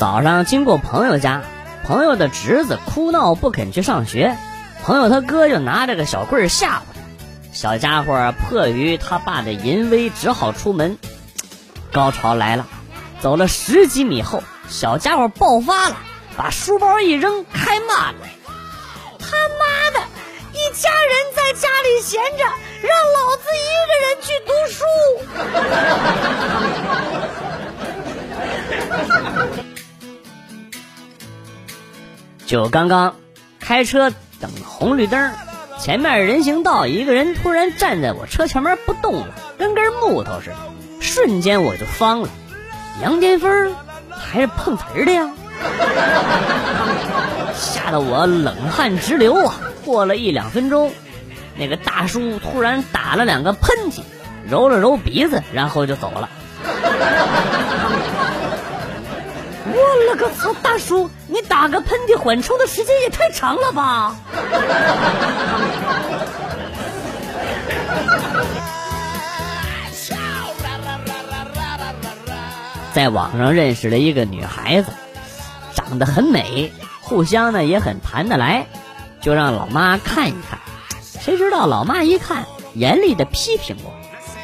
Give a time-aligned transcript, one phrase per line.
[0.00, 1.42] 早上经过朋友家，
[1.84, 4.34] 朋友的侄子哭闹不肯去上学，
[4.82, 7.00] 朋友他哥就拿着个小棍吓唬他。
[7.52, 10.96] 小家伙迫于他爸的淫威，只好出门。
[11.92, 12.66] 高潮来了，
[13.20, 15.96] 走了十几米后，小家伙爆发了，
[16.34, 18.16] 把书包一扔，开骂了
[19.20, 20.06] ：“他妈的，
[20.54, 22.44] 一家人在家里闲着，
[22.80, 24.52] 让老子一个人去读
[32.50, 33.14] 就刚刚
[33.60, 35.30] 开车等红绿灯。
[35.78, 40.56] 前面人行道，一个人突然站在我车前面不动了，跟根木头似的。
[40.98, 42.28] 瞬间我就慌了，
[43.00, 43.76] 杨巅峰
[44.10, 45.30] 还是碰瓷的呀！
[47.54, 49.54] 吓得我冷汗直流啊！
[49.84, 50.90] 过了一两分钟，
[51.56, 54.00] 那个大叔突然打了两个喷嚏，
[54.50, 56.28] 揉了揉鼻子，然后就走了。
[59.90, 60.54] 我勒个操！
[60.62, 64.14] 大叔，你打个喷嚏缓冲的时间也太长了吧！
[72.94, 74.92] 在网上认识了一个女孩子，
[75.74, 78.68] 长得很美，互相呢也很谈得来，
[79.20, 80.60] 就让老妈看一看。
[81.20, 83.90] 谁知道老妈一看，严厉的批评我：“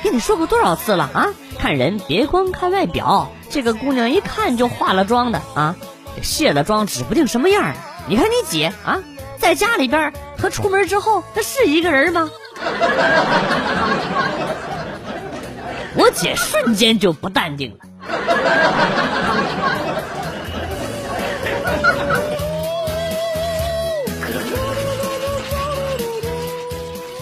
[0.03, 1.29] 跟你说过多少次了啊？
[1.57, 5.75] 看人别光看外表。”这个姑娘一看就化了妆的啊，
[6.23, 7.73] 卸了妆指不定什么样
[8.07, 8.99] 你看你姐啊，
[9.39, 12.29] 在家里边和出门之后，她是一个人吗？
[15.97, 17.79] 我姐瞬间就不淡定了。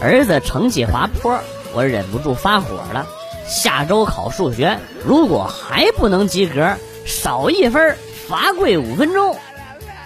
[0.03, 1.39] 儿子成绩滑坡，
[1.75, 3.07] 我忍不住发火了。
[3.47, 7.97] 下周考数学，如果还不能及格，少一分
[8.29, 9.37] 罚跪五分钟。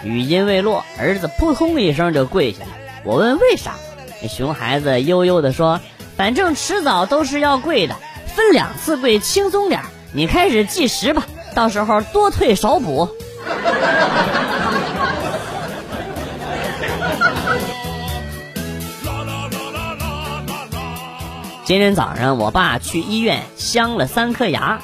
[0.03, 2.71] 语音未落，儿子扑通一声就跪下了。
[3.03, 3.75] 我问为啥，
[4.21, 5.79] 那熊孩子悠悠地说
[6.15, 7.95] ：“反正迟早都是要跪的，
[8.35, 9.81] 分两次跪轻松点。
[10.13, 13.09] 你开始计时吧，到时候多退少补。”
[21.69, 24.81] 今天早上，我爸去医院镶了三颗牙，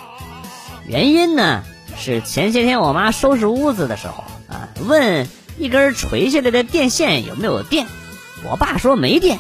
[0.86, 1.64] 原因呢
[1.98, 7.88] 是前些天我妈收拾屋子的时候啊，问一根垂下来的电线有没有电，
[8.48, 9.40] 我爸说没电，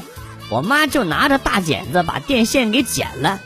[0.49, 3.39] 我妈就拿着大剪子把电线给剪了，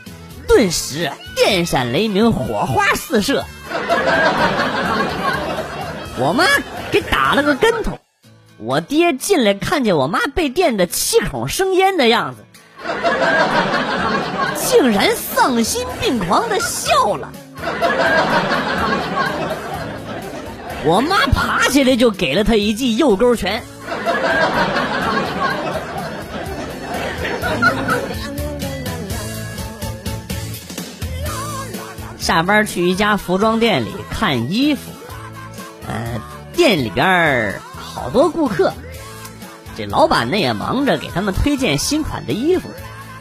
[0.48, 3.44] 顿时电闪雷鸣，火花四射，
[6.18, 6.46] 我妈
[6.90, 7.98] 给打了个跟头，
[8.56, 12.46] 我爹进来看见我妈被电的七孔生烟的样子。
[14.56, 17.30] 竟然丧心病狂的笑了，
[20.84, 23.62] 我妈爬起来就给了他一记右勾拳。
[32.18, 34.80] 下班去一家服装店里看衣服，
[35.88, 36.20] 呃，
[36.52, 38.72] 店里边好多顾客。
[39.76, 42.68] 这老板呢也忙着给他们推荐新款的衣服，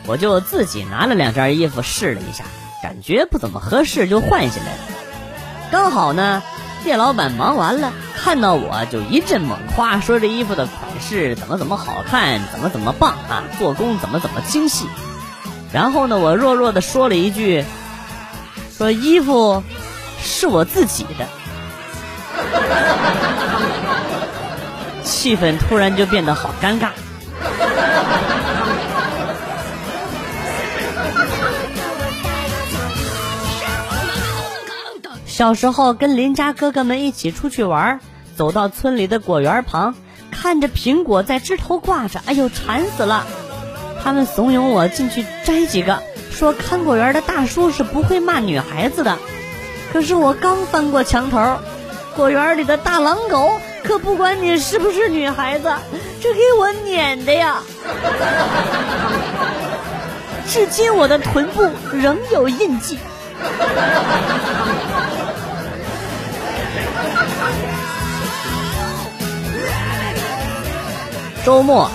[0.05, 2.43] 我就自己拿了两件衣服试了一下，
[2.83, 4.79] 感觉不怎么合适就换下来了。
[5.71, 6.41] 刚好呢，
[6.83, 14.87] 店老板忙完了，看到我就一阵猛夸，说这衣服的款式怎么怎么好看，怎么怎么棒啊，做工怎么怎么精细。
[15.71, 17.63] 然后呢，我弱弱的说了一句，
[18.75, 19.63] 说衣服
[20.19, 21.27] 是我自己的。
[25.09, 26.89] 气氛突然就变得好尴尬。
[35.25, 37.99] 小时候跟邻家哥哥们一起出去玩，
[38.35, 39.95] 走到村里的果园旁，
[40.31, 43.25] 看着苹果在枝头挂着，哎呦馋死了。
[44.03, 49.17] 他们怂恿我进去摘几个，说看果园的大叔是不会骂女孩子的。
[49.91, 51.57] 可是我刚翻过墙头，
[52.15, 53.59] 果园里的大狼狗。
[53.89, 55.73] 可不管你是不是女孩子，
[56.21, 57.63] 这给我撵的呀！
[60.47, 62.99] 至今我的臀部仍有印记。
[71.43, 71.89] 周末，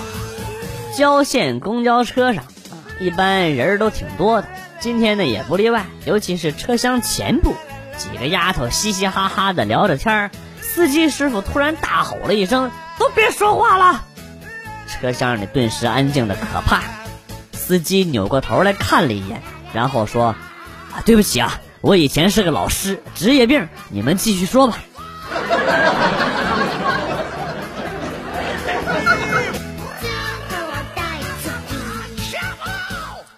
[0.97, 4.49] 郊县公交车上啊，一般人都挺多的，
[4.81, 5.85] 今天呢也不例外。
[6.03, 7.55] 尤其是车厢前部，
[7.95, 10.31] 几个丫头嘻嘻哈哈的聊着天儿。
[10.75, 12.69] 司机师傅突然大吼了一声
[12.99, 14.03] ：“都别说话了！”
[14.91, 16.83] 车厢里顿时安静的可怕。
[17.53, 19.41] 司机扭过头来看了一眼，
[19.73, 20.35] 然后说
[20.91, 23.69] ：“啊，对不起啊，我以前是个老师，职业病。
[23.87, 24.77] 你们继续说吧。”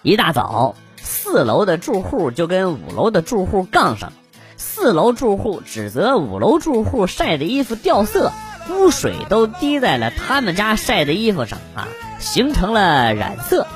[0.02, 4.16] 一大早，四楼的住户就跟五楼的住户杠上了。
[4.80, 8.30] 四楼住户指责五楼住户晒的衣服掉色，
[8.70, 11.88] 污水都滴在了他们家晒的衣服上啊，
[12.20, 13.66] 形成了染色。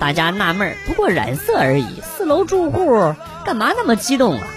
[0.00, 3.14] 大家纳闷不过染色而已，四楼住户
[3.44, 4.48] 干嘛那么激动啊？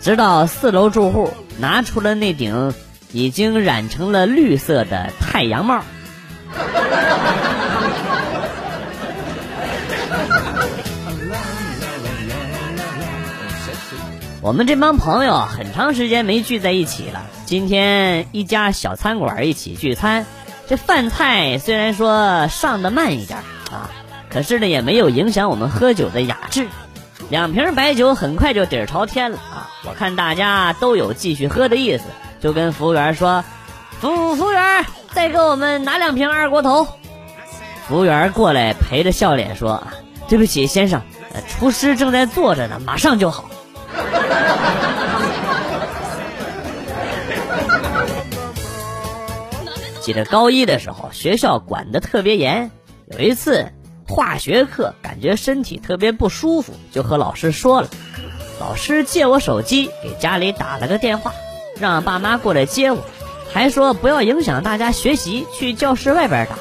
[0.00, 2.74] 直到四楼住户拿出了那顶
[3.12, 5.84] 已经染成了绿色的太阳帽。
[14.42, 17.26] 我们这帮朋友很长时间没聚在一起了。
[17.44, 20.24] 今天一家小餐馆一起聚餐，
[20.66, 23.38] 这饭菜虽然说上的慢一点
[23.70, 23.90] 啊，
[24.30, 26.68] 可是呢也没有影响我们喝酒的雅致。
[27.28, 29.68] 两瓶白酒很快就底儿朝天了啊！
[29.86, 32.04] 我看大家都有继续喝的意思，
[32.40, 33.44] 就跟服务员说
[34.00, 36.88] ：“服服务员，再给我们拿两瓶二锅头。”
[37.86, 39.86] 服务员过来陪着笑脸说
[40.28, 41.02] ：“对不起，先生，
[41.46, 43.44] 厨师正在做着呢，马上就好。”
[50.00, 52.70] 记得高一的时候，学校管的特别严。
[53.06, 53.72] 有一次
[54.08, 57.88] 化学课，感觉身体特别不舒服，就和老师说了。
[58.58, 61.34] 老师借我手机，给家里打了个电话，
[61.78, 63.04] 让爸妈过来接我，
[63.52, 66.56] 还说不要影响大家学习，去教室外边打。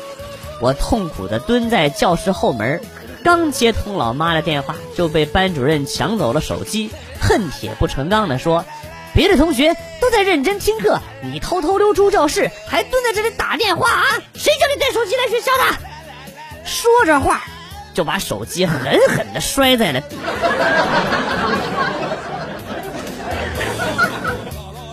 [0.62, 2.82] 我痛苦的蹲在教室后门，
[3.24, 6.90] 刚接通老妈的电话，就被班主任抢走了手机。
[7.30, 8.66] 恨铁不成钢的说
[9.14, 14.04] ：“别的同学都在认真听课，你偷偷溜出教室，还蹲在这里打电话啊？
[14.34, 15.64] 谁叫你带手机来学校的？”
[16.66, 17.44] 说着话，
[17.94, 20.18] 就把手机狠狠的摔在了地。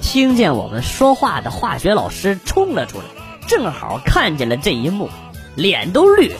[0.03, 3.05] 听见我们说话的化学老师冲了出来，
[3.49, 5.09] 正好看见了这一幕，
[5.55, 6.37] 脸都绿。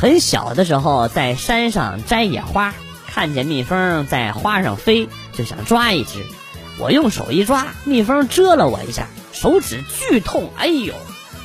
[0.00, 2.72] 很小的时候，在山上摘野花，
[3.06, 6.24] 看见蜜蜂在花上飞，就想抓一只。
[6.78, 10.94] 我用手一抓，蜜蜂蛰了我一下，手指剧痛，哎呦！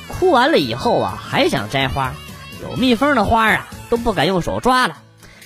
[0.08, 2.14] 哭完了以后啊，还想摘花，
[2.62, 4.96] 有蜜蜂的花啊，都不敢用手抓了，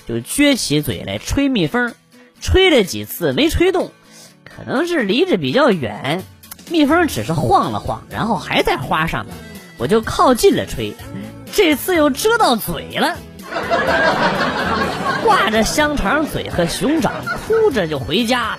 [0.07, 1.93] 就撅起嘴来吹蜜蜂，
[2.41, 3.91] 吹了几次没吹动，
[4.45, 6.23] 可能是离着比较远，
[6.71, 9.35] 蜜蜂只是晃了晃，然后还在花上面，
[9.79, 10.95] 我就靠近了吹。
[11.53, 13.17] 这次又遮到嘴了，
[15.25, 17.13] 挂着香肠嘴和熊掌，
[17.47, 18.59] 哭着就回家了。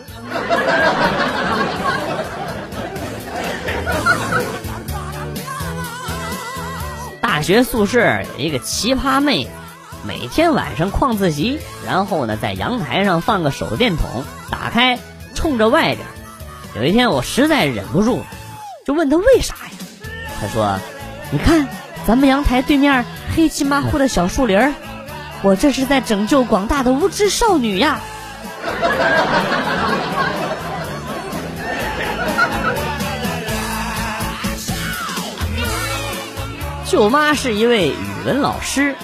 [7.22, 9.48] 大学宿舍有一个奇葩妹，
[10.06, 15.00] 每天晚上旷自习，然后呢在阳台上放个手电筒，打开
[15.34, 16.00] 冲着外边。
[16.76, 18.26] 有一天我实在忍不住了，
[18.86, 19.72] 就问她为啥呀？
[20.40, 20.78] 她说
[21.32, 21.68] ：“你看。”
[22.06, 23.06] 咱们阳台对面
[23.36, 24.74] 黑漆麻糊的小树林儿，
[25.44, 28.00] 我这是在拯救广大的无知少女呀！
[36.86, 38.96] 舅妈是一位语文老师，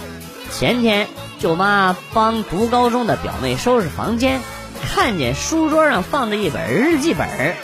[0.51, 1.07] 前天
[1.39, 4.41] 舅妈帮读高中的表妹收拾房间，
[4.81, 7.55] 看见书桌上放着一本日记本，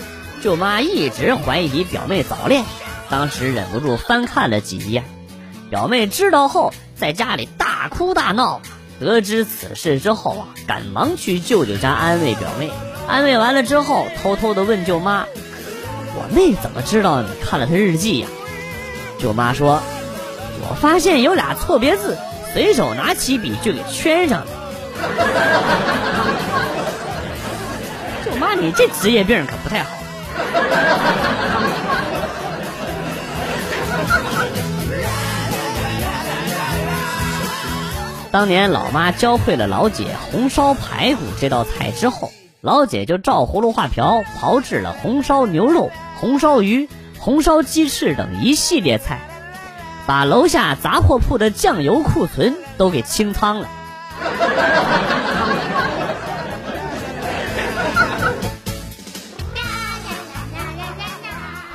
[0.41, 2.63] 舅妈一直怀疑表妹早恋，
[3.09, 5.03] 当时忍不住翻看了几页。
[5.73, 8.61] 表妹知道后，在家里大哭大闹。
[8.99, 12.69] 得知此事之后啊，赶忙去舅舅家安慰表妹。
[13.07, 15.25] 安慰完了之后，偷偷的问舅妈
[16.13, 18.27] ：“我妹怎么知道你看了她日记呀？”
[19.17, 19.81] 舅妈说
[20.61, 22.19] ：“我发现有俩错别字，
[22.53, 24.47] 随手拿起笔就给圈上了。”
[28.29, 29.89] 舅妈，你这职业病可不太好。
[38.33, 49.19] 当年老妈教会了老姐红烧排骨这道菜之后，老姐就照葫芦画瓢炮制了红烧牛肉、红烧鱼、红烧鸡翅等一系列菜，
[50.07, 53.67] 把楼下杂货铺的酱油库存都给清仓了。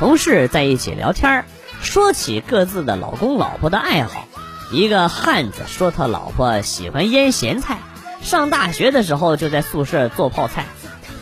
[0.00, 1.44] 同事在一起聊天
[1.80, 4.27] 说起各自的老公老婆的爱好。
[4.70, 7.78] 一个汉子说他老婆喜欢腌咸菜，
[8.20, 10.66] 上大学的时候就在宿舍做泡菜。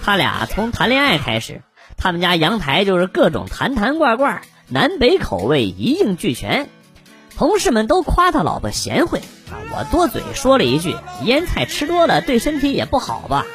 [0.03, 1.63] 他俩从谈恋爱开始，
[1.97, 6.69] 他们家阳台就是各种坛坛罐罐，南北口味一应俱全。
[7.37, 13.47] 同事们都夸他老婆贤惠啊，我多嘴说了一句：“腌菜吃多了对身体也不好吧？”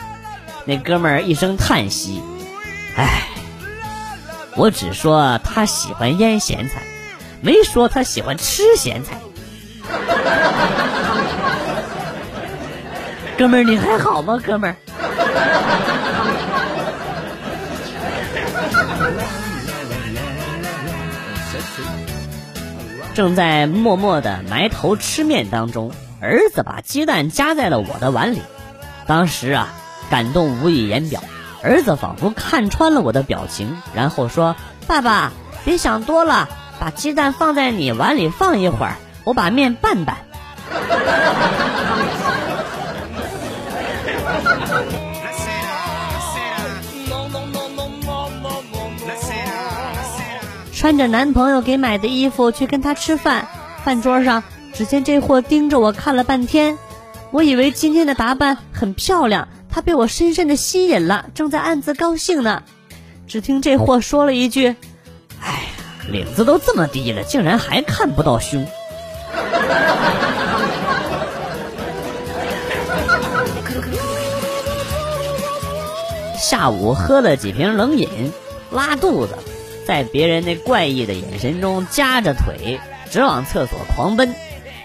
[0.65, 2.21] 那哥们儿一声叹息
[2.95, 3.27] ：“唉，
[4.55, 6.83] 我只说他喜欢腌咸菜，
[7.41, 9.19] 没说他喜欢吃咸菜。”
[13.37, 14.75] 哥们儿，你还好吗，哥们儿？
[23.13, 28.41] 正在默默的埋头吃面当中，儿子把鸡蛋夹在了我的碗里。
[29.05, 29.67] 当时啊，
[30.09, 31.21] 感动无以言表。
[31.63, 34.55] 儿子仿佛看穿了我的表情，然后说
[34.87, 35.31] ：“爸爸，
[35.63, 40.17] 别想多了，把鸡蛋放在你碗里放一会儿，我把面拌拌。”
[50.73, 53.47] 穿着男朋友给买的衣服去跟他吃饭，
[53.83, 56.79] 饭桌上只见这货盯着我看了半天，
[57.29, 62.63] 我以为今天的打扮很漂亮，他被我深深的吸引了，正在暗自高兴呢。
[63.27, 64.75] 只听这货说了一句
[65.39, 65.59] ：“哎呀，
[66.09, 68.65] 领子都这么低了，竟然还看不到胸。”
[76.37, 78.31] 下午喝了几瓶冷饮，
[78.71, 79.35] 拉肚子。
[79.85, 84.35] 在别人那怪异的眼神中，夹着腿直往厕所狂奔。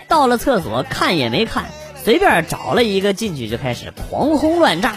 [0.09, 1.67] 到了厕所，看也没看，
[2.03, 4.95] 随便找了一个进去就开始狂轰乱炸。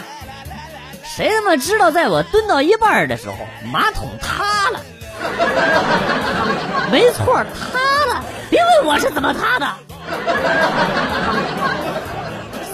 [1.04, 3.36] 谁他妈知道，在我蹲到一半的时候，
[3.70, 4.80] 马桶塌了。
[6.90, 7.78] 没错，塌
[8.12, 8.24] 了。
[8.50, 9.66] 别问我是怎么塌的。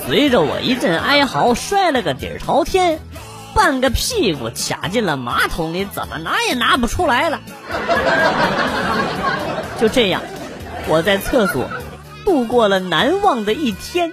[0.06, 2.98] 随着我一阵哀嚎，摔了个底儿朝天。
[3.54, 7.40] 半个屁股卡进了马桶里，怎么拿也拿不出来了。
[9.80, 10.20] 就这样，
[10.88, 11.64] 我在厕所
[12.24, 14.12] 度过了难忘的一天。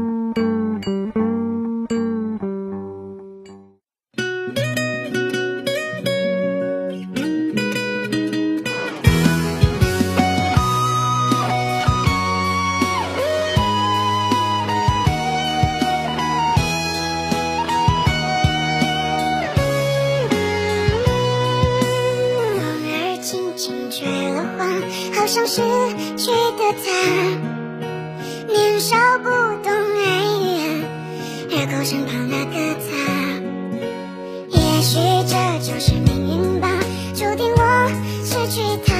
[25.13, 25.61] 好像失
[26.17, 26.87] 去的他，
[28.51, 29.29] 年少不
[29.63, 30.05] 懂爱
[30.59, 30.63] 呀，
[31.51, 32.55] 而够身旁那个
[32.87, 32.89] 他。
[34.49, 34.97] 也许
[35.27, 36.67] 这就是命运吧，
[37.13, 37.59] 注定我
[38.23, 38.90] 失去他。